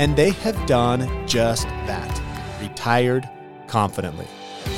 And 0.00 0.16
they 0.16 0.30
have 0.30 0.64
done 0.64 1.28
just 1.28 1.64
that 1.84 2.22
retired 2.58 3.28
confidently. 3.66 4.26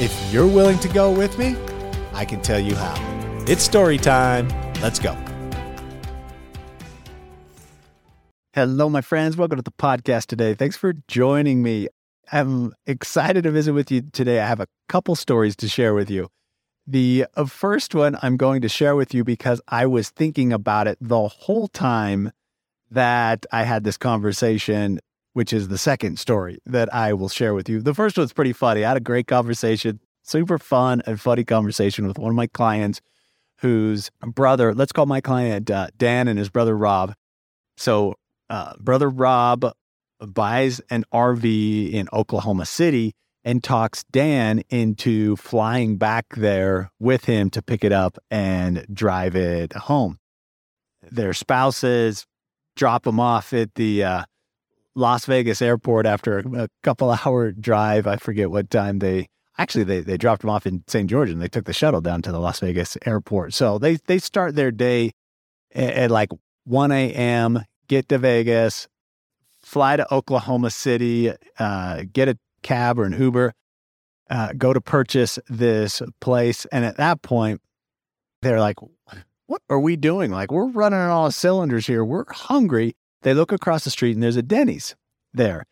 If 0.00 0.12
you're 0.32 0.48
willing 0.48 0.80
to 0.80 0.88
go 0.88 1.12
with 1.12 1.38
me, 1.38 1.54
I 2.12 2.24
can 2.24 2.40
tell 2.42 2.58
you 2.58 2.74
how. 2.74 2.96
It's 3.46 3.62
story 3.62 3.98
time. 3.98 4.48
Let's 4.80 4.98
go. 4.98 5.16
Hello, 8.54 8.88
my 8.88 9.00
friends. 9.00 9.36
Welcome 9.36 9.58
to 9.58 9.62
the 9.62 9.70
podcast 9.70 10.26
today. 10.26 10.54
Thanks 10.54 10.76
for 10.76 10.92
joining 11.06 11.62
me. 11.62 11.86
I'm 12.32 12.72
excited 12.88 13.44
to 13.44 13.52
visit 13.52 13.74
with 13.74 13.92
you 13.92 14.02
today. 14.12 14.40
I 14.40 14.48
have 14.48 14.58
a 14.58 14.66
couple 14.88 15.14
stories 15.14 15.54
to 15.58 15.68
share 15.68 15.94
with 15.94 16.10
you. 16.10 16.30
The 16.84 17.26
uh, 17.36 17.44
first 17.44 17.94
one 17.94 18.18
I'm 18.22 18.36
going 18.36 18.60
to 18.62 18.68
share 18.68 18.96
with 18.96 19.14
you 19.14 19.22
because 19.22 19.60
I 19.68 19.86
was 19.86 20.10
thinking 20.10 20.52
about 20.52 20.88
it 20.88 20.98
the 21.00 21.28
whole 21.28 21.68
time 21.68 22.32
that 22.90 23.46
I 23.52 23.62
had 23.62 23.84
this 23.84 23.96
conversation, 23.96 24.98
which 25.32 25.52
is 25.52 25.68
the 25.68 25.78
second 25.78 26.18
story 26.18 26.58
that 26.66 26.92
I 26.92 27.12
will 27.12 27.28
share 27.28 27.54
with 27.54 27.68
you. 27.68 27.80
The 27.80 27.94
first 27.94 28.18
one's 28.18 28.32
pretty 28.32 28.52
funny. 28.52 28.84
I 28.84 28.88
had 28.88 28.96
a 28.96 29.00
great 29.00 29.26
conversation, 29.26 30.00
super 30.22 30.58
fun 30.58 31.02
and 31.06 31.20
funny 31.20 31.44
conversation 31.44 32.06
with 32.06 32.18
one 32.18 32.30
of 32.30 32.36
my 32.36 32.46
clients 32.46 33.00
whose 33.58 34.10
brother, 34.20 34.74
let's 34.74 34.92
call 34.92 35.06
my 35.06 35.20
client 35.20 35.70
uh, 35.70 35.88
Dan 35.96 36.28
and 36.28 36.38
his 36.38 36.50
brother 36.50 36.76
Rob. 36.76 37.14
So 37.76 38.14
uh, 38.50 38.74
brother 38.78 39.08
Rob 39.08 39.72
buys 40.20 40.80
an 40.90 41.04
RV 41.12 41.92
in 41.92 42.08
Oklahoma 42.12 42.66
City 42.66 43.14
and 43.44 43.62
talks 43.62 44.04
Dan 44.04 44.62
into 44.68 45.36
flying 45.36 45.96
back 45.96 46.26
there 46.36 46.90
with 46.98 47.24
him 47.24 47.50
to 47.50 47.62
pick 47.62 47.82
it 47.82 47.92
up 47.92 48.18
and 48.30 48.86
drive 48.92 49.34
it 49.34 49.72
home. 49.72 50.18
Their 51.10 51.32
spouses 51.32 52.26
drop 52.76 53.04
them 53.04 53.18
off 53.18 53.52
at 53.52 53.74
the 53.74 54.04
uh, 54.04 54.24
Las 54.94 55.24
Vegas 55.26 55.62
airport 55.62 56.06
after 56.06 56.38
a, 56.38 56.64
a 56.64 56.68
couple 56.82 57.10
hour 57.24 57.52
drive. 57.52 58.06
I 58.06 58.16
forget 58.16 58.50
what 58.50 58.70
time 58.70 58.98
they 58.98 59.28
actually 59.58 59.84
they, 59.84 60.00
they 60.00 60.16
dropped 60.16 60.42
them 60.42 60.50
off 60.50 60.66
in 60.66 60.84
St. 60.86 61.08
George 61.08 61.30
and 61.30 61.40
they 61.40 61.48
took 61.48 61.66
the 61.66 61.72
shuttle 61.72 62.00
down 62.00 62.22
to 62.22 62.32
the 62.32 62.40
Las 62.40 62.60
Vegas 62.60 62.96
airport. 63.06 63.54
So 63.54 63.78
they 63.78 63.96
they 63.96 64.18
start 64.18 64.54
their 64.54 64.70
day 64.70 65.12
at, 65.74 65.94
at 65.94 66.10
like 66.10 66.30
1 66.64 66.92
a.m 66.92 67.64
get 67.92 68.08
to 68.08 68.16
Vegas, 68.16 68.88
fly 69.60 69.96
to 69.96 70.14
Oklahoma 70.14 70.70
City, 70.70 71.30
uh, 71.58 72.04
get 72.10 72.26
a 72.26 72.38
cab 72.62 72.98
or 72.98 73.04
an 73.04 73.12
Uber, 73.12 73.52
uh, 74.30 74.54
go 74.56 74.72
to 74.72 74.80
purchase 74.80 75.38
this 75.46 76.00
place. 76.18 76.64
And 76.72 76.86
at 76.86 76.96
that 76.96 77.20
point, 77.20 77.60
they're 78.40 78.60
like, 78.60 78.76
what 79.46 79.60
are 79.68 79.78
we 79.78 79.96
doing? 79.96 80.30
Like, 80.30 80.50
we're 80.50 80.68
running 80.68 80.98
on 80.98 81.10
all 81.10 81.30
cylinders 81.30 81.86
here. 81.86 82.02
We're 82.02 82.24
hungry. 82.32 82.96
They 83.22 83.34
look 83.34 83.52
across 83.52 83.84
the 83.84 83.90
street 83.90 84.14
and 84.14 84.22
there's 84.22 84.36
a 84.36 84.42
Denny's 84.42 84.94
there. 85.32 85.64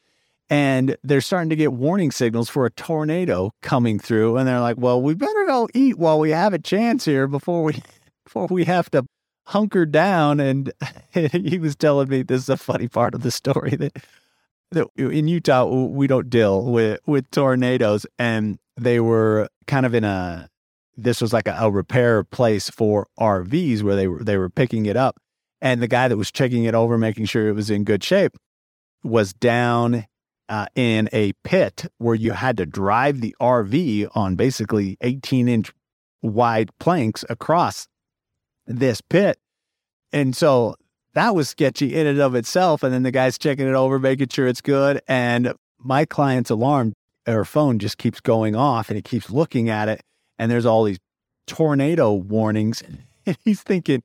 And 0.48 0.96
they're 1.04 1.20
starting 1.20 1.50
to 1.50 1.56
get 1.56 1.72
warning 1.72 2.10
signals 2.10 2.48
for 2.48 2.66
a 2.66 2.70
tornado 2.70 3.52
coming 3.62 4.00
through. 4.00 4.36
And 4.36 4.48
they're 4.48 4.60
like, 4.60 4.78
well, 4.78 5.00
we 5.00 5.14
better 5.14 5.46
go 5.46 5.68
eat 5.74 5.96
while 5.96 6.18
we 6.18 6.30
have 6.30 6.52
a 6.52 6.58
chance 6.58 7.04
here 7.04 7.28
before 7.28 7.62
we 7.62 7.82
before 8.24 8.48
we 8.50 8.64
have 8.64 8.90
to 8.90 9.04
hunker 9.46 9.84
down 9.84 10.38
and 10.38 10.72
he 11.10 11.58
was 11.58 11.74
telling 11.74 12.08
me 12.08 12.22
this 12.22 12.42
is 12.42 12.48
a 12.48 12.56
funny 12.56 12.86
part 12.86 13.14
of 13.14 13.22
the 13.22 13.30
story 13.32 13.74
that, 13.74 13.96
that 14.70 14.86
in 14.96 15.26
Utah 15.26 15.66
we 15.66 16.06
don't 16.06 16.30
deal 16.30 16.64
with 16.64 17.00
with 17.06 17.28
tornadoes 17.32 18.06
and 18.16 18.60
they 18.76 19.00
were 19.00 19.48
kind 19.66 19.84
of 19.84 19.94
in 19.94 20.04
a 20.04 20.48
this 20.96 21.20
was 21.20 21.32
like 21.32 21.48
a, 21.48 21.56
a 21.58 21.70
repair 21.70 22.22
place 22.22 22.70
for 22.70 23.08
RVs 23.18 23.82
where 23.82 23.96
they 23.96 24.06
were 24.06 24.22
they 24.22 24.36
were 24.36 24.50
picking 24.50 24.86
it 24.86 24.96
up 24.96 25.18
and 25.60 25.82
the 25.82 25.88
guy 25.88 26.08
that 26.08 26.16
was 26.16 26.30
checking 26.30 26.64
it 26.64 26.74
over 26.74 26.96
making 26.98 27.26
sure 27.26 27.48
it 27.48 27.52
was 27.52 27.70
in 27.70 27.84
good 27.84 28.02
shape 28.02 28.36
was 29.02 29.32
down 29.32 30.06
uh, 30.48 30.66
in 30.74 31.08
a 31.12 31.32
pit 31.44 31.86
where 31.98 32.14
you 32.14 32.32
had 32.32 32.56
to 32.56 32.66
drive 32.66 33.20
the 33.20 33.34
RV 33.40 34.08
on 34.14 34.34
basically 34.34 34.96
18 35.00 35.48
inch 35.48 35.72
wide 36.22 36.70
planks 36.78 37.24
across 37.30 37.86
this 38.66 39.00
pit. 39.00 39.38
And 40.12 40.34
so 40.34 40.74
that 41.14 41.34
was 41.34 41.48
sketchy 41.48 41.94
in 41.94 42.06
and 42.06 42.20
of 42.20 42.34
itself. 42.34 42.82
And 42.82 42.92
then 42.92 43.04
the 43.04 43.10
guy's 43.10 43.38
checking 43.38 43.68
it 43.68 43.74
over, 43.74 43.98
making 43.98 44.28
sure 44.28 44.48
it's 44.48 44.60
good. 44.60 45.00
And 45.06 45.54
my 45.78 46.04
client's 46.04 46.50
alarm 46.50 46.94
or 47.26 47.44
phone 47.44 47.78
just 47.78 47.98
keeps 47.98 48.20
going 48.20 48.56
off 48.56 48.88
and 48.88 48.96
he 48.96 49.02
keeps 49.02 49.30
looking 49.30 49.68
at 49.68 49.88
it. 49.88 50.02
And 50.38 50.50
there's 50.50 50.66
all 50.66 50.84
these 50.84 50.98
tornado 51.46 52.12
warnings. 52.12 52.82
And 53.26 53.36
he's 53.44 53.60
thinking, 53.60 54.02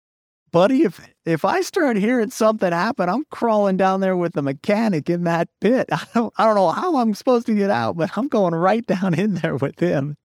buddy, 0.56 0.84
if 0.84 1.02
if 1.26 1.44
I 1.44 1.60
start 1.60 1.98
hearing 1.98 2.30
something 2.30 2.72
happen, 2.72 3.10
I'm 3.10 3.26
crawling 3.30 3.76
down 3.76 4.00
there 4.00 4.16
with 4.16 4.36
the 4.36 4.42
mechanic 4.42 5.10
in 5.10 5.26
that 5.26 5.50
pit. 5.60 5.88
I 5.92 6.08
don't 6.14 6.34
I 6.38 6.46
don't 6.46 6.56
know 6.56 6.72
how 6.72 6.96
I'm 6.96 7.14
supposed 7.14 7.46
to 7.48 7.54
get 7.54 7.70
out, 7.70 7.98
but 7.98 8.18
I'm 8.18 8.30
going 8.30 8.56
right 8.56 8.86
down 8.88 9.20
in 9.20 9.36
there 9.36 9.58
with 9.58 9.78
him. 9.78 10.16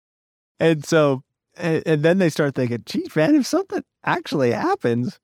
And 0.60 0.86
so 0.86 1.24
and, 1.56 1.82
and 1.84 2.02
then 2.04 2.18
they 2.18 2.30
start 2.30 2.54
thinking, 2.54 2.84
geez, 2.86 3.16
man, 3.16 3.34
if 3.34 3.44
something 3.44 3.82
actually 4.04 4.52
happens, 4.52 5.18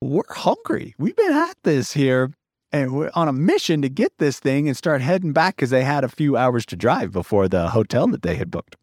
we're 0.00 0.22
hungry. 0.30 0.94
We've 0.96 1.14
been 1.14 1.34
at 1.34 1.58
this 1.62 1.92
here 1.92 2.32
and 2.72 2.94
we're 2.94 3.10
on 3.14 3.28
a 3.28 3.34
mission 3.34 3.82
to 3.82 3.90
get 3.90 4.16
this 4.16 4.40
thing 4.40 4.66
and 4.66 4.74
start 4.74 5.02
heading 5.02 5.34
back 5.34 5.56
because 5.56 5.68
they 5.68 5.84
had 5.84 6.04
a 6.04 6.08
few 6.08 6.38
hours 6.38 6.64
to 6.66 6.76
drive 6.76 7.12
before 7.12 7.48
the 7.48 7.68
hotel 7.68 8.06
that 8.06 8.22
they 8.22 8.36
had 8.36 8.50
booked. 8.50 8.76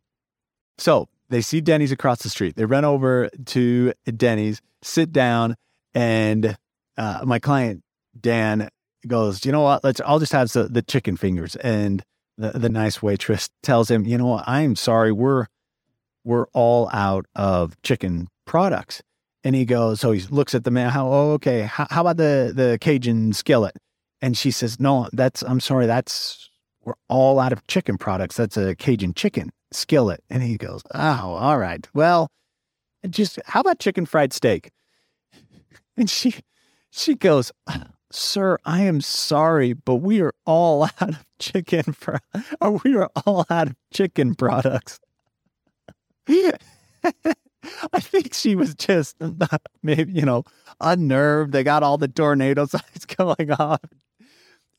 So 0.77 1.09
they 1.29 1.41
see 1.41 1.61
Denny's 1.61 1.91
across 1.91 2.21
the 2.23 2.29
street. 2.29 2.55
They 2.55 2.65
run 2.65 2.85
over 2.85 3.29
to 3.47 3.93
Denny's, 4.15 4.61
sit 4.81 5.11
down, 5.11 5.55
and 5.93 6.57
uh, 6.97 7.21
my 7.25 7.39
client 7.39 7.83
Dan 8.19 8.69
goes, 9.07 9.45
"You 9.45 9.51
know 9.51 9.61
what? 9.61 9.83
Let's. 9.83 10.01
I'll 10.05 10.19
just 10.19 10.31
have 10.31 10.51
the, 10.51 10.63
the 10.63 10.81
chicken 10.81 11.17
fingers." 11.17 11.55
And 11.57 12.03
the 12.37 12.51
the 12.51 12.69
nice 12.69 13.01
waitress 13.01 13.49
tells 13.63 13.89
him, 13.89 14.05
"You 14.05 14.17
know 14.17 14.27
what? 14.27 14.43
I'm 14.47 14.75
sorry. 14.75 15.11
We're 15.11 15.47
we're 16.23 16.47
all 16.53 16.89
out 16.93 17.25
of 17.35 17.81
chicken 17.81 18.27
products. 18.45 19.01
And 19.43 19.55
he 19.55 19.65
goes, 19.65 20.01
so 20.01 20.11
he 20.11 20.21
looks 20.29 20.53
at 20.53 20.63
the 20.63 20.71
man, 20.71 20.89
how, 20.89 21.07
oh, 21.07 21.31
okay, 21.33 21.61
how, 21.61 21.87
how 21.89 22.01
about 22.01 22.17
the, 22.17 22.51
the 22.53 22.77
Cajun 22.81 23.33
skillet? 23.33 23.77
And 24.21 24.37
she 24.37 24.51
says, 24.51 24.79
no, 24.79 25.07
that's, 25.13 25.43
I'm 25.43 25.59
sorry, 25.59 25.85
that's, 25.85 26.49
we're 26.83 26.95
all 27.07 27.39
out 27.39 27.53
of 27.53 27.65
chicken 27.67 27.97
products. 27.97 28.35
That's 28.35 28.57
a 28.57 28.75
Cajun 28.75 29.13
chicken 29.13 29.51
skillet. 29.71 30.23
And 30.29 30.43
he 30.43 30.57
goes, 30.57 30.83
oh, 30.93 31.33
all 31.33 31.57
right. 31.57 31.87
Well, 31.93 32.31
just, 33.09 33.39
how 33.45 33.61
about 33.61 33.79
chicken 33.79 34.05
fried 34.05 34.33
steak? 34.33 34.71
And 35.97 36.09
she, 36.09 36.33
she 36.91 37.13
goes, 37.13 37.51
sir, 38.09 38.57
I 38.63 38.83
am 38.83 39.01
sorry, 39.01 39.73
but 39.73 39.95
we 39.95 40.21
are 40.21 40.33
all 40.45 40.83
out 41.01 41.01
of 41.01 41.25
chicken 41.39 41.91
for, 41.91 42.19
or 42.61 42.79
we 42.83 42.95
are 42.95 43.09
all 43.25 43.45
out 43.49 43.67
of 43.67 43.75
chicken 43.91 44.35
products. 44.35 44.99
I 47.93 47.99
think 47.99 48.33
she 48.33 48.55
was 48.55 48.75
just 48.75 49.17
maybe, 49.83 50.11
you 50.13 50.21
know, 50.21 50.43
unnerved. 50.79 51.51
They 51.51 51.63
got 51.63 51.83
all 51.83 51.97
the 51.97 52.07
tornado 52.07 52.65
signs 52.65 53.05
going 53.05 53.51
off. 53.51 53.81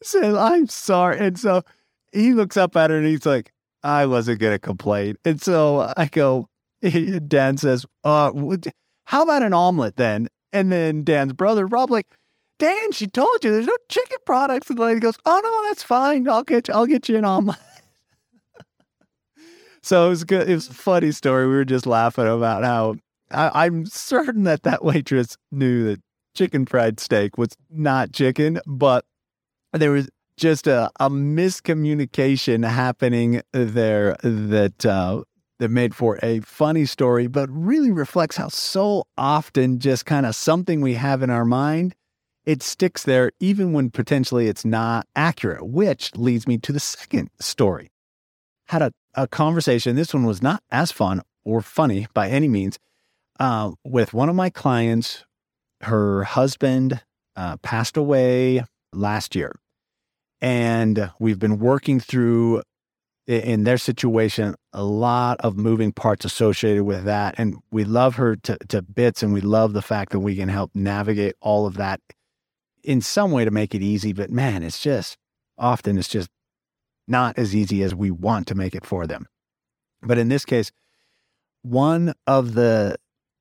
Said, 0.02 0.34
I'm 0.34 0.66
sorry. 0.66 1.18
And 1.18 1.38
so 1.38 1.62
he 2.12 2.32
looks 2.32 2.56
up 2.56 2.76
at 2.76 2.91
her 2.91 2.97
and 2.97 3.06
he's 3.06 3.26
like, 3.26 3.53
I 3.82 4.06
wasn't 4.06 4.41
going 4.41 4.54
to 4.54 4.59
complain. 4.59 5.16
And 5.24 5.41
so 5.41 5.92
I 5.97 6.06
go, 6.06 6.48
Dan 7.28 7.56
says, 7.56 7.86
uh, 8.04 8.32
how 9.04 9.22
about 9.22 9.42
an 9.42 9.53
omelet 9.53 9.97
then? 9.97 10.28
And 10.53 10.71
then 10.71 11.04
Dan's 11.04 11.32
brother, 11.32 11.66
Rob, 11.66 11.91
like, 11.91 12.06
Dan, 12.59 12.92
she 12.92 13.06
told 13.06 13.42
you 13.42 13.50
there's 13.50 13.66
no 13.66 13.77
chicken 13.88 14.18
products. 14.27 14.68
And 14.68 14.78
the 14.78 14.82
lady 14.82 15.00
goes, 15.00 15.16
Oh 15.24 15.41
no, 15.42 15.68
that's 15.68 15.82
fine. 15.82 16.28
I'll 16.28 16.42
get 16.42 16.68
you, 16.68 16.74
I'll 16.74 16.86
get 16.86 17.09
you 17.09 17.16
an 17.16 17.24
omelet. 17.24 17.59
So 19.82 20.06
it 20.06 20.10
was 20.10 20.24
good. 20.24 20.47
It 20.47 20.54
was 20.54 20.68
a 20.68 20.74
funny 20.74 21.10
story. 21.10 21.47
We 21.47 21.54
were 21.54 21.65
just 21.65 21.86
laughing 21.86 22.27
about 22.27 22.65
how 22.65 22.97
I, 23.30 23.65
I'm 23.65 23.86
certain 23.86 24.42
that 24.42 24.62
that 24.65 24.84
waitress 24.84 25.38
knew 25.50 25.84
that 25.84 26.03
chicken 26.34 26.66
fried 26.66 27.00
steak 27.00 27.38
was 27.38 27.56
not 27.71 28.12
chicken, 28.12 28.60
but 28.66 29.06
there 29.72 29.91
was 29.91 30.10
just 30.41 30.66
a, 30.66 30.91
a 30.98 31.09
miscommunication 31.10 32.69
happening 32.69 33.42
there 33.53 34.16
that 34.22 34.84
uh, 34.84 35.22
that 35.59 35.69
made 35.71 35.95
for 35.95 36.19
a 36.22 36.41
funny 36.41 36.87
story, 36.87 37.27
but 37.27 37.48
really 37.51 37.91
reflects 37.91 38.37
how 38.37 38.48
so 38.48 39.04
often 39.16 39.78
just 39.78 40.07
kind 40.07 40.25
of 40.27 40.34
something 40.34 40.81
we 40.81 40.95
have 40.95 41.22
in 41.22 41.31
our 41.31 41.45
mind 41.45 41.95
it 42.47 42.63
sticks 42.63 43.03
there 43.04 43.31
even 43.39 43.72
when 43.72 43.91
potentially 43.91 44.48
it's 44.48 44.65
not 44.65 45.07
accurate, 45.15 45.66
which 45.66 46.16
leads 46.16 46.47
me 46.47 46.59
to 46.59 46.72
the 46.72 46.81
second 46.81 47.31
story. 47.41 47.91
Had 48.69 48.83
a, 48.83 48.92
a 49.15 49.28
conversation. 49.28 49.97
This 49.97 50.15
one 50.15 50.25
was 50.25 50.42
not 50.42 50.63
as 50.71 50.91
fun 50.91 51.22
or 51.45 51.60
funny 51.60 52.07
by 52.15 52.28
any 52.28 52.48
means 52.48 52.78
uh, 53.39 53.72
with 53.84 54.15
one 54.15 54.28
of 54.28 54.34
my 54.34 54.51
clients. 54.51 55.25
Her 55.83 56.25
husband 56.25 57.03
uh, 57.37 57.57
passed 57.59 57.97
away 57.97 58.65
last 58.92 59.34
year. 59.34 59.53
And 60.41 61.10
we've 61.19 61.39
been 61.39 61.59
working 61.59 62.01
through 62.01 62.63
in 63.27 63.65
their 63.65 63.78
situation 63.78 64.54
a 64.72 64.83
lot 64.83 65.41
of 65.41 65.57
moving 65.57 65.92
parts 65.92 66.25
associated 66.25 66.84
with 66.84 67.04
that. 67.04 67.34
And 67.39 67.57
we 67.71 67.84
love 67.84 68.16
her 68.16 68.37
to, 68.37 68.59
to 68.69 68.83
bits 68.83 69.22
and 69.22 69.33
we 69.33 69.41
love 69.41 69.72
the 69.72 69.83
fact 69.83 70.13
that 70.13 70.21
we 70.21 70.34
can 70.34 70.48
help 70.48 70.72
navigate 70.75 71.37
all 71.41 71.66
of 71.66 71.77
that 71.77 72.01
in 72.83 73.01
some 73.01 73.31
way 73.31 73.45
to 73.45 73.51
make 73.51 73.75
it 73.75 73.83
easy. 73.83 74.13
But 74.13 74.31
man, 74.31 74.63
it's 74.63 74.81
just 74.81 75.16
often 75.59 75.98
it's 75.98 76.09
just 76.09 76.28
not 77.07 77.39
as 77.39 77.54
easy 77.54 77.83
as 77.83 77.95
we 77.95 78.10
want 78.10 78.47
to 78.48 78.54
make 78.54 78.75
it 78.75 78.87
for 78.87 79.07
them. 79.07 79.27
But 80.03 80.19
in 80.19 80.28
this 80.28 80.45
case, 80.45 80.72
one 81.63 82.15
of 82.27 82.54
the 82.54 82.97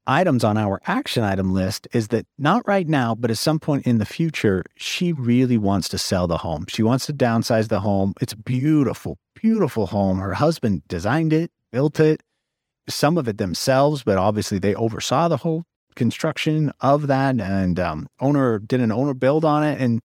items 0.07 0.43
on 0.43 0.57
our 0.57 0.81
action 0.87 1.23
item 1.23 1.53
list 1.53 1.87
is 1.93 2.09
that 2.09 2.25
not 2.37 2.67
right 2.67 2.87
now, 2.87 3.15
but 3.15 3.31
at 3.31 3.37
some 3.37 3.59
point 3.59 3.85
in 3.85 3.97
the 3.97 4.05
future, 4.05 4.63
she 4.75 5.13
really 5.13 5.57
wants 5.57 5.89
to 5.89 5.97
sell 5.97 6.27
the 6.27 6.37
home. 6.37 6.65
She 6.67 6.83
wants 6.83 7.05
to 7.05 7.13
downsize 7.13 7.67
the 7.67 7.81
home. 7.81 8.13
It's 8.21 8.33
a 8.33 8.37
beautiful, 8.37 9.17
beautiful 9.35 9.87
home. 9.87 10.19
Her 10.19 10.33
husband 10.33 10.83
designed 10.87 11.33
it, 11.33 11.51
built 11.71 11.99
it, 11.99 12.23
some 12.87 13.17
of 13.17 13.27
it 13.27 13.37
themselves, 13.37 14.03
but 14.03 14.17
obviously 14.17 14.59
they 14.59 14.73
oversaw 14.75 15.27
the 15.27 15.37
whole 15.37 15.65
construction 15.95 16.71
of 16.79 17.07
that 17.07 17.39
and 17.39 17.79
um, 17.79 18.07
owner 18.19 18.59
did 18.59 18.79
an 18.79 18.91
owner 18.91 19.13
build 19.13 19.43
on 19.43 19.63
it 19.63 19.81
and 19.81 19.99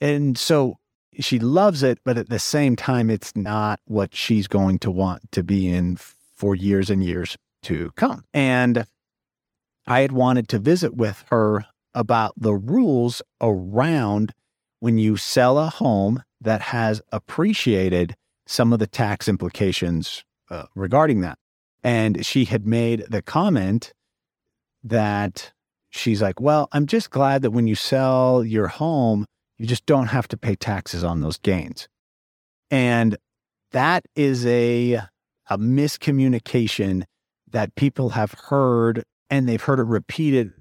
and 0.00 0.38
so 0.38 0.78
she 1.20 1.38
loves 1.38 1.82
it 1.82 1.98
but 2.02 2.16
at 2.16 2.30
the 2.30 2.38
same 2.38 2.76
time 2.76 3.10
it's 3.10 3.36
not 3.36 3.78
what 3.84 4.14
she's 4.14 4.46
going 4.46 4.78
to 4.78 4.90
want 4.90 5.20
to 5.30 5.42
be 5.42 5.68
in 5.68 5.96
for 5.96 6.54
years 6.54 6.88
and 6.88 7.04
years 7.04 7.36
to 7.62 7.90
come 7.94 8.24
and 8.32 8.86
I 9.88 10.00
had 10.00 10.12
wanted 10.12 10.48
to 10.48 10.58
visit 10.58 10.94
with 10.94 11.24
her 11.30 11.64
about 11.94 12.34
the 12.36 12.54
rules 12.54 13.22
around 13.40 14.34
when 14.80 14.98
you 14.98 15.16
sell 15.16 15.58
a 15.58 15.66
home 15.66 16.22
that 16.40 16.60
has 16.60 17.00
appreciated 17.10 18.14
some 18.46 18.72
of 18.72 18.78
the 18.78 18.86
tax 18.86 19.28
implications 19.28 20.24
uh, 20.50 20.64
regarding 20.74 21.22
that. 21.22 21.38
And 21.82 22.24
she 22.24 22.44
had 22.44 22.66
made 22.66 23.04
the 23.08 23.22
comment 23.22 23.92
that 24.84 25.52
she's 25.90 26.20
like, 26.20 26.40
Well, 26.40 26.68
I'm 26.72 26.86
just 26.86 27.10
glad 27.10 27.42
that 27.42 27.50
when 27.50 27.66
you 27.66 27.74
sell 27.74 28.44
your 28.44 28.68
home, 28.68 29.26
you 29.56 29.66
just 29.66 29.86
don't 29.86 30.08
have 30.08 30.28
to 30.28 30.36
pay 30.36 30.54
taxes 30.54 31.02
on 31.02 31.20
those 31.20 31.38
gains. 31.38 31.88
And 32.70 33.16
that 33.72 34.04
is 34.14 34.46
a, 34.46 35.00
a 35.48 35.58
miscommunication 35.58 37.04
that 37.50 37.74
people 37.74 38.10
have 38.10 38.32
heard 38.32 39.04
and 39.30 39.48
they've 39.48 39.62
heard 39.62 39.80
it 39.80 39.84
repeated 39.84 40.52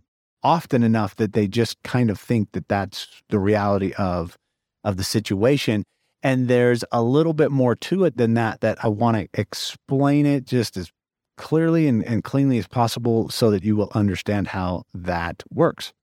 often 0.44 0.84
enough 0.84 1.16
that 1.16 1.34
they 1.34 1.48
just 1.48 1.82
kind 1.84 2.10
of 2.10 2.20
think 2.20 2.52
that 2.52 2.68
that's 2.68 3.08
the 3.30 3.40
reality 3.40 3.94
of 3.98 4.38
of 4.84 4.98
the 4.98 5.04
situation 5.04 5.84
and 6.24 6.48
there's 6.48 6.84
a 6.92 7.02
little 7.02 7.34
bit 7.34 7.52
more 7.52 7.76
to 7.76 8.06
it 8.06 8.18
than 8.18 8.34
that 8.36 8.62
that 8.62 8.78
i 8.84 8.88
want 8.88 9.18
to 9.18 9.28
explain 9.40 10.26
it 10.26 10.46
just 10.46 10.78
as 10.78 10.92
clearly 11.38 11.88
and, 11.88 12.04
and 12.04 12.24
cleanly 12.24 12.58
as 12.58 12.68
possible 12.68 13.30
so 13.30 13.50
that 13.52 13.64
you 13.64 13.76
will 13.76 13.92
understand 13.94 14.48
how 14.50 14.84
that 14.94 15.44
works. 15.50 15.94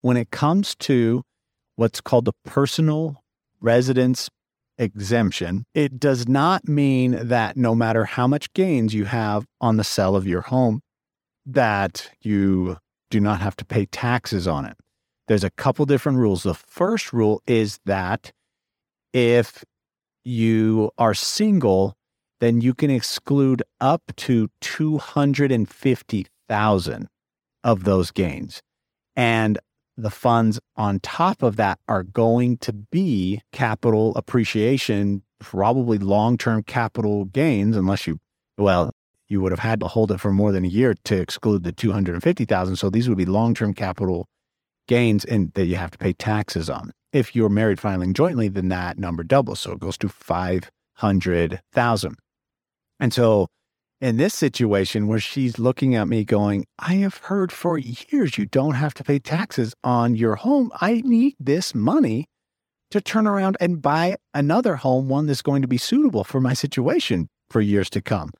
When 0.00 0.16
it 0.16 0.30
comes 0.30 0.74
to 0.76 1.22
what's 1.74 2.00
called 2.00 2.24
the 2.24 2.32
personal 2.44 3.22
residence 3.60 4.30
exemption, 4.78 5.64
it 5.74 5.98
does 5.98 6.28
not 6.28 6.66
mean 6.68 7.28
that 7.28 7.56
no 7.56 7.74
matter 7.74 8.04
how 8.04 8.26
much 8.26 8.52
gains 8.54 8.94
you 8.94 9.04
have 9.04 9.44
on 9.60 9.76
the 9.76 9.84
sale 9.84 10.16
of 10.16 10.26
your 10.26 10.42
home, 10.42 10.80
that 11.46 12.10
you 12.20 12.76
do 13.10 13.20
not 13.20 13.40
have 13.40 13.54
to 13.56 13.64
pay 13.64 13.86
taxes 13.86 14.46
on 14.48 14.66
it. 14.66 14.76
There's 15.28 15.44
a 15.44 15.50
couple 15.50 15.86
different 15.86 16.18
rules. 16.18 16.42
The 16.42 16.54
first 16.54 17.12
rule 17.12 17.40
is 17.46 17.78
that 17.84 18.32
if 19.12 19.64
you 20.24 20.90
are 20.98 21.14
single, 21.14 21.94
then 22.40 22.60
you 22.60 22.74
can 22.74 22.90
exclude 22.90 23.62
up 23.80 24.02
to 24.16 24.50
250,000 24.60 27.08
of 27.64 27.84
those 27.84 28.10
gains. 28.10 28.60
And 29.14 29.58
the 29.96 30.10
funds 30.10 30.60
on 30.76 31.00
top 31.00 31.42
of 31.42 31.56
that 31.56 31.78
are 31.88 32.02
going 32.02 32.58
to 32.58 32.72
be 32.72 33.40
capital 33.52 34.14
appreciation, 34.14 35.22
probably 35.38 35.96
long 35.98 36.36
term 36.36 36.62
capital 36.62 37.24
gains, 37.24 37.76
unless 37.76 38.06
you, 38.06 38.18
well, 38.58 38.92
you 39.28 39.40
would 39.40 39.52
have 39.52 39.58
had 39.58 39.80
to 39.80 39.88
hold 39.88 40.12
it 40.12 40.20
for 40.20 40.32
more 40.32 40.52
than 40.52 40.64
a 40.64 40.68
year 40.68 40.94
to 41.04 41.16
exclude 41.16 41.64
the 41.64 41.72
250,000. 41.72 42.76
So 42.76 42.90
these 42.90 43.08
would 43.08 43.18
be 43.18 43.24
long-term 43.24 43.74
capital 43.74 44.28
gains 44.88 45.24
and 45.24 45.52
that 45.54 45.66
you 45.66 45.76
have 45.76 45.90
to 45.90 45.98
pay 45.98 46.12
taxes 46.12 46.70
on. 46.70 46.92
If 47.12 47.34
you're 47.34 47.48
married 47.48 47.80
filing 47.80 48.14
jointly, 48.14 48.48
then 48.48 48.68
that 48.68 48.98
number 48.98 49.24
doubles. 49.24 49.60
So 49.60 49.72
it 49.72 49.80
goes 49.80 49.98
to 49.98 50.08
500,000. 50.08 52.16
And 53.00 53.12
so 53.12 53.48
in 54.00 54.16
this 54.16 54.34
situation 54.34 55.06
where 55.06 55.18
she's 55.18 55.58
looking 55.58 55.94
at 55.94 56.08
me 56.08 56.24
going, 56.24 56.66
I 56.78 56.94
have 56.96 57.16
heard 57.16 57.50
for 57.50 57.78
years 57.78 58.38
you 58.38 58.46
don't 58.46 58.74
have 58.74 58.94
to 58.94 59.04
pay 59.04 59.18
taxes 59.18 59.74
on 59.82 60.14
your 60.14 60.36
home. 60.36 60.70
I 60.80 61.02
need 61.04 61.34
this 61.40 61.74
money 61.74 62.26
to 62.90 63.00
turn 63.00 63.26
around 63.26 63.56
and 63.58 63.82
buy 63.82 64.16
another 64.34 64.76
home, 64.76 65.08
one 65.08 65.26
that's 65.26 65.42
going 65.42 65.62
to 65.62 65.68
be 65.68 65.78
suitable 65.78 66.24
for 66.24 66.40
my 66.40 66.52
situation 66.52 67.28
for 67.50 67.60
years 67.60 67.90
to 67.90 68.02
come. 68.02 68.30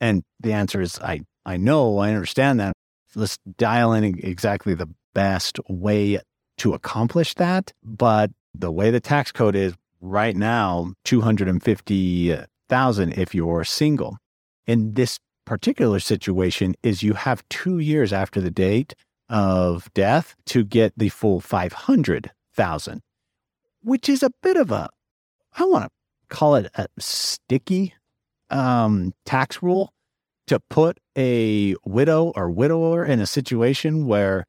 And 0.00 0.22
the 0.40 0.52
answer 0.52 0.80
is 0.80 0.98
I, 1.00 1.22
I 1.44 1.56
know, 1.56 1.98
I 1.98 2.12
understand 2.12 2.60
that. 2.60 2.72
Let's 3.14 3.38
dial 3.56 3.92
in 3.92 4.04
exactly 4.04 4.74
the 4.74 4.88
best 5.14 5.58
way 5.68 6.20
to 6.58 6.74
accomplish 6.74 7.34
that. 7.34 7.72
But 7.82 8.30
the 8.54 8.70
way 8.70 8.90
the 8.90 9.00
tax 9.00 9.32
code 9.32 9.56
is 9.56 9.74
right 10.00 10.36
now, 10.36 10.92
250,000 11.04 13.12
if 13.12 13.34
you're 13.34 13.64
single. 13.64 14.18
In 14.66 14.94
this 14.94 15.18
particular 15.44 15.98
situation 15.98 16.74
is 16.82 17.02
you 17.02 17.14
have 17.14 17.42
two 17.48 17.78
years 17.78 18.12
after 18.12 18.40
the 18.40 18.50
date 18.50 18.94
of 19.30 19.92
death 19.94 20.36
to 20.46 20.64
get 20.64 20.92
the 20.96 21.08
full 21.08 21.40
500,000, 21.40 23.00
which 23.82 24.08
is 24.08 24.22
a 24.22 24.30
bit 24.42 24.56
of 24.56 24.70
a, 24.70 24.88
I 25.58 25.64
want 25.64 25.84
to 25.84 25.90
call 26.28 26.54
it 26.54 26.70
a 26.74 26.86
sticky 26.98 27.94
um, 28.50 29.14
tax 29.24 29.62
rule 29.62 29.92
to 30.46 30.60
put 30.70 30.98
a 31.16 31.74
widow 31.84 32.32
or 32.34 32.50
widower 32.50 33.04
in 33.04 33.20
a 33.20 33.26
situation 33.26 34.06
where 34.06 34.46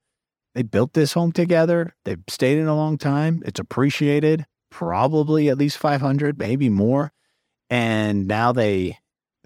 they 0.56 0.64
built 0.64 0.94
this 0.94 1.14
home 1.14 1.32
together, 1.32 1.94
they've 2.06 2.24
stayed 2.28 2.58
in 2.58 2.68
a 2.68 2.76
long 2.76 2.98
time, 2.98 3.44
it's 3.46 3.60
appreciated, 3.60 4.46
probably 4.72 5.50
at 5.50 5.58
least 5.58 5.78
500, 5.78 6.40
maybe 6.40 6.70
more, 6.70 7.12
and 7.70 8.28
now 8.28 8.52
they 8.52 8.98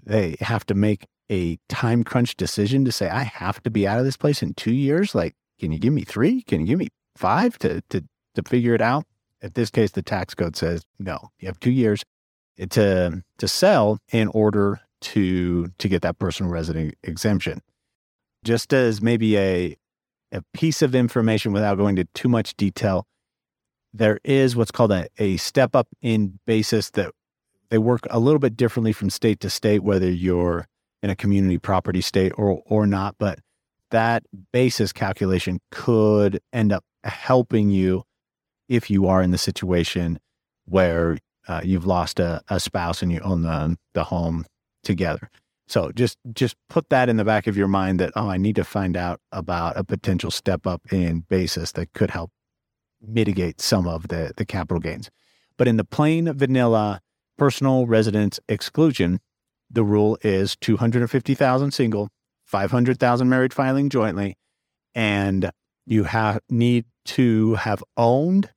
they 0.06 0.36
have 0.40 0.66
to 0.66 0.74
make 0.74 1.06
a 1.30 1.58
time 1.68 2.04
crunch 2.04 2.36
decision 2.36 2.84
to 2.84 2.92
say 2.92 3.08
I 3.08 3.22
have 3.22 3.62
to 3.62 3.70
be 3.70 3.86
out 3.86 3.98
of 3.98 4.04
this 4.04 4.16
place 4.16 4.42
in 4.42 4.54
2 4.54 4.72
years, 4.72 5.14
like 5.14 5.34
can 5.58 5.72
you 5.72 5.78
give 5.78 5.92
me 5.92 6.02
3? 6.02 6.42
Can 6.42 6.60
you 6.60 6.66
give 6.66 6.78
me 6.78 6.88
5 7.16 7.58
to 7.58 7.80
to 7.90 8.04
to 8.34 8.42
figure 8.42 8.74
it 8.74 8.80
out? 8.80 9.04
In 9.42 9.50
this 9.54 9.70
case 9.70 9.90
the 9.90 10.02
tax 10.02 10.34
code 10.34 10.56
says 10.56 10.84
no. 10.98 11.30
You 11.38 11.48
have 11.48 11.60
2 11.60 11.70
years 11.70 12.04
to 12.70 13.22
to 13.38 13.48
sell 13.48 13.98
in 14.12 14.28
order 14.28 14.80
to 15.00 15.68
to 15.78 15.88
get 15.88 16.02
that 16.02 16.18
personal 16.18 16.50
resident 16.50 16.94
exemption. 17.02 17.60
Just 18.44 18.72
as 18.72 19.02
maybe 19.02 19.38
a 19.38 19.76
a 20.32 20.42
piece 20.52 20.82
of 20.82 20.94
information 20.94 21.52
without 21.52 21.76
going 21.76 21.96
into 21.96 22.10
too 22.14 22.28
much 22.28 22.56
detail, 22.56 23.06
there 23.92 24.18
is 24.24 24.56
what's 24.56 24.72
called 24.72 24.92
a, 24.92 25.06
a 25.18 25.36
step 25.36 25.76
up 25.76 25.88
in 26.02 26.38
basis 26.46 26.90
that 26.90 27.12
they 27.70 27.78
work 27.78 28.00
a 28.10 28.18
little 28.18 28.40
bit 28.40 28.56
differently 28.56 28.92
from 28.92 29.10
state 29.10 29.40
to 29.40 29.50
state, 29.50 29.82
whether 29.82 30.10
you're 30.10 30.66
in 31.02 31.10
a 31.10 31.16
community 31.16 31.58
property 31.58 32.00
state 32.00 32.32
or 32.36 32.62
or 32.66 32.86
not. 32.86 33.16
But 33.18 33.40
that 33.90 34.24
basis 34.52 34.92
calculation 34.92 35.60
could 35.70 36.40
end 36.52 36.72
up 36.72 36.84
helping 37.04 37.70
you 37.70 38.04
if 38.68 38.90
you 38.90 39.06
are 39.06 39.22
in 39.22 39.30
the 39.30 39.38
situation 39.38 40.18
where 40.64 41.18
uh, 41.48 41.60
you've 41.64 41.86
lost 41.86 42.20
a, 42.20 42.42
a 42.48 42.58
spouse 42.58 43.02
and 43.02 43.12
you 43.12 43.20
own 43.20 43.42
the, 43.42 43.76
the 43.92 44.04
home 44.04 44.46
together. 44.82 45.30
So 45.66 45.92
just 45.92 46.18
just 46.32 46.56
put 46.68 46.90
that 46.90 47.08
in 47.08 47.16
the 47.16 47.24
back 47.24 47.46
of 47.46 47.56
your 47.56 47.68
mind 47.68 47.98
that 48.00 48.12
oh 48.16 48.28
I 48.28 48.36
need 48.36 48.56
to 48.56 48.64
find 48.64 48.96
out 48.96 49.20
about 49.32 49.78
a 49.78 49.84
potential 49.84 50.30
step 50.30 50.66
up 50.66 50.82
in 50.92 51.20
basis 51.20 51.72
that 51.72 51.92
could 51.94 52.10
help 52.10 52.30
mitigate 53.00 53.60
some 53.60 53.88
of 53.88 54.08
the 54.08 54.32
the 54.36 54.44
capital 54.44 54.80
gains. 54.80 55.10
But 55.56 55.68
in 55.68 55.76
the 55.76 55.84
plain 55.84 56.32
vanilla 56.32 57.00
personal 57.38 57.86
residence 57.86 58.38
exclusion, 58.48 59.20
the 59.70 59.84
rule 59.84 60.18
is 60.22 60.56
250,000 60.56 61.70
single, 61.72 62.10
500,000 62.44 63.28
married 63.28 63.54
filing 63.54 63.88
jointly 63.88 64.36
and 64.94 65.50
you 65.86 66.04
have 66.04 66.40
need 66.48 66.84
to 67.04 67.54
have 67.54 67.82
owned 67.96 68.50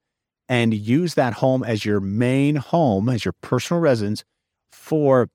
and 0.50 0.74
use 0.74 1.16
that 1.16 1.34
home 1.34 1.64
as 1.64 1.86
your 1.86 2.00
main 2.00 2.56
home, 2.56 3.10
as 3.10 3.26
your 3.26 3.34
personal 3.42 3.82
residence 3.82 4.24
for 4.72 5.30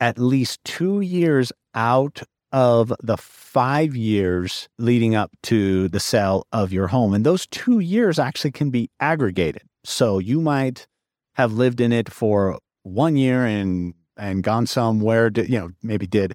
at 0.00 0.18
least 0.18 0.62
two 0.64 1.00
years 1.00 1.52
out 1.74 2.22
of 2.52 2.92
the 3.02 3.16
five 3.16 3.94
years 3.94 4.68
leading 4.78 5.14
up 5.14 5.30
to 5.42 5.88
the 5.88 6.00
sale 6.00 6.46
of 6.52 6.72
your 6.72 6.88
home. 6.88 7.14
And 7.14 7.24
those 7.24 7.46
two 7.46 7.78
years 7.80 8.18
actually 8.18 8.52
can 8.52 8.70
be 8.70 8.90
aggregated. 9.00 9.62
So 9.84 10.18
you 10.18 10.40
might 10.40 10.86
have 11.34 11.52
lived 11.52 11.80
in 11.80 11.92
it 11.92 12.10
for 12.10 12.58
one 12.82 13.16
year 13.16 13.44
and 13.44 13.94
and 14.16 14.42
gone 14.42 14.66
somewhere 14.66 15.30
to, 15.30 15.48
you 15.48 15.58
know, 15.58 15.70
maybe 15.82 16.06
did 16.06 16.34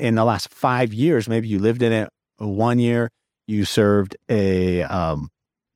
in 0.00 0.14
the 0.14 0.24
last 0.24 0.52
five 0.52 0.92
years, 0.92 1.28
maybe 1.28 1.48
you 1.48 1.58
lived 1.58 1.82
in 1.82 1.92
it 1.92 2.08
one 2.38 2.78
year, 2.78 3.10
you 3.46 3.64
served 3.64 4.16
a 4.28 4.82
um, 4.84 5.28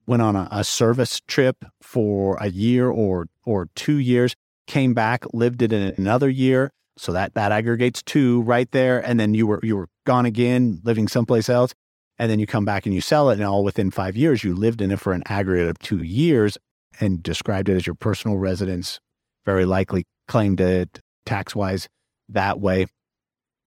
went 0.06 0.22
on 0.22 0.36
a, 0.36 0.48
a 0.50 0.64
service 0.64 1.20
trip 1.26 1.64
for 1.80 2.36
a 2.40 2.48
year 2.48 2.88
or 2.88 3.26
or 3.44 3.68
two 3.74 3.96
years, 3.96 4.34
came 4.66 4.94
back, 4.94 5.24
lived 5.32 5.62
it 5.62 5.72
in 5.72 5.94
another 5.96 6.28
year. 6.28 6.70
So 6.96 7.12
that 7.12 7.34
that 7.34 7.52
aggregates 7.52 8.02
two 8.02 8.42
right 8.42 8.70
there, 8.70 9.00
and 9.00 9.18
then 9.18 9.34
you 9.34 9.46
were 9.46 9.60
you 9.62 9.76
were 9.76 9.88
gone 10.06 10.26
again, 10.26 10.80
living 10.84 11.08
someplace 11.08 11.48
else, 11.48 11.74
and 12.18 12.30
then 12.30 12.38
you 12.38 12.46
come 12.46 12.64
back 12.64 12.86
and 12.86 12.94
you 12.94 13.00
sell 13.00 13.30
it, 13.30 13.34
and 13.34 13.44
all 13.44 13.64
within 13.64 13.90
five 13.90 14.16
years 14.16 14.44
you 14.44 14.54
lived 14.54 14.80
in 14.80 14.90
it 14.92 15.00
for 15.00 15.12
an 15.12 15.22
aggregate 15.26 15.68
of 15.68 15.78
two 15.80 16.02
years, 16.02 16.56
and 17.00 17.22
described 17.22 17.68
it 17.68 17.76
as 17.76 17.86
your 17.86 17.94
personal 17.94 18.36
residence. 18.36 19.00
Very 19.44 19.64
likely 19.64 20.04
claimed 20.28 20.60
it 20.60 21.00
tax 21.26 21.54
wise 21.54 21.88
that 22.28 22.60
way 22.60 22.86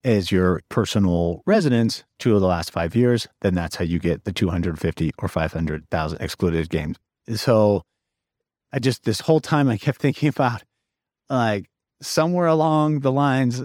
as 0.07 0.31
your 0.31 0.63
personal 0.69 1.43
residence 1.47 2.05
two 2.21 2.37
of 2.37 2.41
the 2.41 2.47
last 2.47 2.71
five 2.71 2.95
years, 2.95 3.27
then 3.41 3.55
that's 3.57 3.75
how 3.75 3.85
you 3.85 3.99
get 3.99 4.23
the 4.23 4.33
250 4.33 5.11
or 5.19 5.29
500,000 5.29 6.21
excluded 6.21 6.71
gains. 6.71 6.97
So 7.35 7.83
I 8.73 8.79
just, 8.79 9.03
this 9.03 9.21
whole 9.21 9.41
time 9.41 9.69
I 9.69 9.77
kept 9.77 10.01
thinking 10.01 10.29
about 10.29 10.63
like 11.29 11.67
somewhere 12.01 12.47
along 12.47 13.01
the 13.01 13.11
lines, 13.11 13.65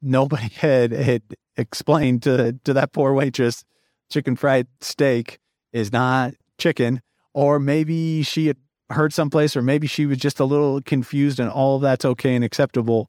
nobody 0.00 0.48
had, 0.54 0.92
had 0.92 1.22
explained 1.56 2.22
to, 2.22 2.56
to 2.64 2.72
that 2.72 2.92
poor 2.92 3.12
waitress, 3.12 3.64
chicken 4.08 4.36
fried 4.36 4.68
steak 4.80 5.40
is 5.72 5.92
not 5.92 6.34
chicken. 6.56 7.02
Or 7.32 7.58
maybe 7.58 8.22
she 8.22 8.46
had 8.46 8.58
heard 8.90 9.12
someplace, 9.12 9.56
or 9.56 9.62
maybe 9.62 9.88
she 9.88 10.06
was 10.06 10.18
just 10.18 10.38
a 10.38 10.44
little 10.44 10.80
confused 10.82 11.40
and 11.40 11.50
all 11.50 11.76
of 11.76 11.82
that's 11.82 12.04
okay 12.04 12.36
and 12.36 12.44
acceptable. 12.44 13.08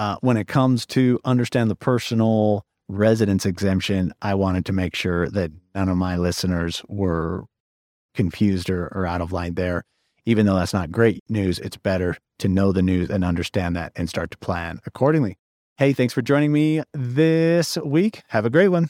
Uh, 0.00 0.16
when 0.22 0.38
it 0.38 0.48
comes 0.48 0.86
to 0.86 1.20
understand 1.26 1.70
the 1.70 1.76
personal 1.76 2.64
residence 2.88 3.44
exemption, 3.44 4.14
I 4.22 4.32
wanted 4.32 4.64
to 4.64 4.72
make 4.72 4.94
sure 4.94 5.28
that 5.28 5.50
none 5.74 5.90
of 5.90 5.98
my 5.98 6.16
listeners 6.16 6.82
were 6.88 7.44
confused 8.14 8.70
or, 8.70 8.86
or 8.94 9.06
out 9.06 9.20
of 9.20 9.30
line 9.30 9.56
there. 9.56 9.84
Even 10.24 10.46
though 10.46 10.54
that's 10.54 10.72
not 10.72 10.90
great 10.90 11.22
news, 11.28 11.58
it's 11.58 11.76
better 11.76 12.16
to 12.38 12.48
know 12.48 12.72
the 12.72 12.80
news 12.80 13.10
and 13.10 13.22
understand 13.22 13.76
that 13.76 13.92
and 13.94 14.08
start 14.08 14.30
to 14.30 14.38
plan 14.38 14.80
accordingly. 14.86 15.36
Hey, 15.76 15.92
thanks 15.92 16.14
for 16.14 16.22
joining 16.22 16.50
me 16.50 16.82
this 16.94 17.76
week. 17.84 18.22
Have 18.28 18.46
a 18.46 18.50
great 18.50 18.68
one. 18.68 18.88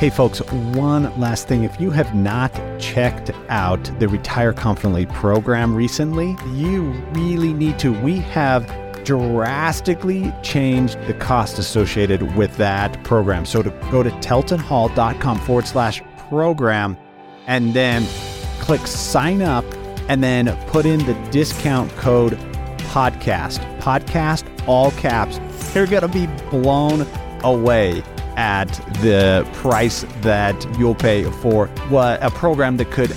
Hey, 0.00 0.08
folks, 0.08 0.38
one 0.38 1.14
last 1.20 1.46
thing. 1.46 1.62
If 1.64 1.78
you 1.78 1.90
have 1.90 2.14
not 2.14 2.50
checked 2.80 3.30
out 3.50 3.84
the 3.98 4.08
Retire 4.08 4.54
Confidently 4.54 5.04
program 5.04 5.74
recently, 5.74 6.38
you 6.54 6.92
really 7.12 7.52
need 7.52 7.78
to. 7.80 7.92
We 8.00 8.20
have 8.20 8.66
drastically 9.04 10.32
changed 10.42 10.98
the 11.06 11.12
cost 11.12 11.58
associated 11.58 12.34
with 12.34 12.56
that 12.56 13.04
program. 13.04 13.44
So 13.44 13.62
to 13.62 13.68
go 13.90 14.02
to 14.02 14.08
teltonhall.com 14.08 15.38
forward 15.40 15.66
slash 15.66 16.00
program 16.16 16.96
and 17.46 17.74
then 17.74 18.06
click 18.58 18.86
sign 18.86 19.42
up 19.42 19.66
and 20.08 20.24
then 20.24 20.56
put 20.68 20.86
in 20.86 21.04
the 21.04 21.12
discount 21.30 21.90
code 21.96 22.38
podcast. 22.88 23.58
Podcast, 23.80 24.66
all 24.66 24.92
caps. 24.92 25.38
You're 25.74 25.86
going 25.86 26.00
to 26.00 26.08
be 26.08 26.26
blown 26.48 27.06
away 27.42 28.02
at 28.40 28.68
the 29.02 29.46
price 29.52 30.06
that 30.22 30.56
you'll 30.78 30.94
pay 30.94 31.24
for 31.24 31.66
what 31.90 32.22
a 32.22 32.30
program 32.30 32.78
that 32.78 32.90
could 32.90 33.10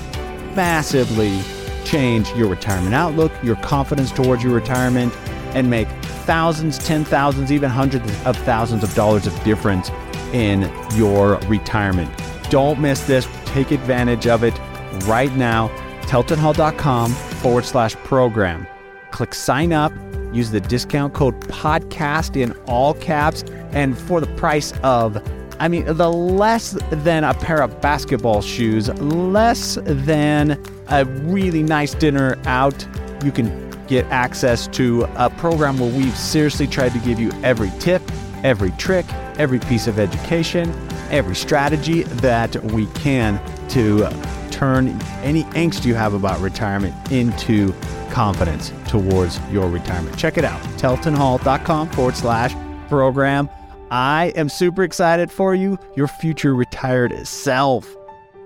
massively 0.53 1.39
change 1.85 2.29
your 2.33 2.49
retirement 2.49 2.93
outlook, 2.93 3.31
your 3.41 3.55
confidence 3.55 4.11
towards 4.11 4.43
your 4.43 4.53
retirement, 4.53 5.13
and 5.55 5.69
make 5.69 5.87
thousands, 6.25 6.77
ten 6.77 7.05
thousands, 7.05 7.53
even 7.53 7.69
hundreds 7.69 8.05
of 8.25 8.35
thousands 8.39 8.83
of 8.83 8.93
dollars 8.95 9.25
of 9.25 9.43
difference 9.45 9.89
in 10.33 10.69
your 10.93 11.37
retirement. 11.47 12.11
Don't 12.49 12.81
miss 12.81 13.07
this. 13.07 13.25
Take 13.45 13.71
advantage 13.71 14.27
of 14.27 14.43
it 14.43 14.59
right 15.05 15.33
now. 15.37 15.69
TeltonHall.com 16.01 17.13
forward 17.13 17.63
slash 17.63 17.95
program. 17.95 18.67
Click 19.11 19.33
sign 19.33 19.71
up 19.71 19.93
Use 20.33 20.49
the 20.49 20.59
discount 20.59 21.13
code 21.13 21.39
podcast 21.41 22.35
in 22.35 22.53
all 22.65 22.95
caps. 22.95 23.43
And 23.73 23.97
for 23.97 24.21
the 24.21 24.27
price 24.35 24.73
of, 24.83 25.21
I 25.59 25.67
mean, 25.67 25.85
the 25.85 26.11
less 26.11 26.77
than 26.91 27.23
a 27.23 27.33
pair 27.33 27.61
of 27.61 27.79
basketball 27.81 28.41
shoes, 28.41 28.89
less 29.01 29.77
than 29.83 30.63
a 30.89 31.05
really 31.05 31.63
nice 31.63 31.93
dinner 31.93 32.37
out, 32.45 32.87
you 33.23 33.31
can 33.31 33.69
get 33.87 34.05
access 34.05 34.67
to 34.67 35.03
a 35.15 35.29
program 35.29 35.77
where 35.77 35.91
we've 35.91 36.17
seriously 36.17 36.67
tried 36.67 36.93
to 36.93 36.99
give 36.99 37.19
you 37.19 37.31
every 37.43 37.71
tip, 37.79 38.01
every 38.43 38.71
trick, 38.71 39.05
every 39.37 39.59
piece 39.59 39.87
of 39.87 39.99
education, 39.99 40.71
every 41.09 41.35
strategy 41.35 42.03
that 42.03 42.55
we 42.65 42.85
can 42.87 43.39
to 43.69 44.07
turn 44.51 44.89
any 45.23 45.43
angst 45.55 45.85
you 45.85 45.95
have 45.95 46.13
about 46.13 46.39
retirement 46.39 46.93
into 47.11 47.73
confidence 48.11 48.71
towards 48.87 49.39
your 49.49 49.67
retirement. 49.67 50.17
Check 50.17 50.37
it 50.37 50.45
out, 50.45 50.61
teltonhall.com 50.77 51.89
forward 51.89 52.15
slash 52.15 52.55
program. 52.87 53.49
I 53.93 54.33
am 54.35 54.49
super 54.49 54.81
excited 54.81 55.31
for 55.31 55.53
you. 55.53 55.77
Your 55.95 56.07
future 56.07 56.55
retired 56.55 57.27
self 57.27 57.95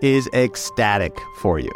is 0.01 0.27
ecstatic 0.34 1.18
for 1.39 1.58
you. 1.58 1.72